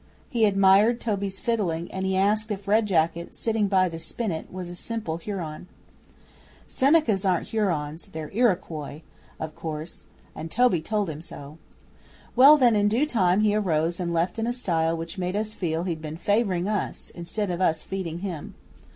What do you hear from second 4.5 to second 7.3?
was a simple Huron. Senecas